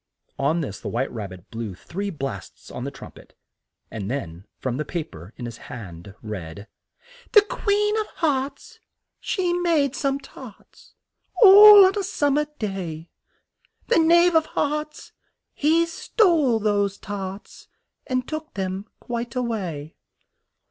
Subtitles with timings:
[0.39, 3.33] On this the White Rab bit blew three blasts on the trum pet,
[3.91, 6.67] and then from the pa per in his hand read:
[7.33, 8.79] "The Queen of Hearts,
[9.19, 10.95] she made some tarts,
[11.43, 13.11] All on a sum mer day:
[13.89, 15.11] The Knave of Hearts,
[15.53, 17.67] he stole those tarts,
[18.07, 19.93] And took them quite a way!"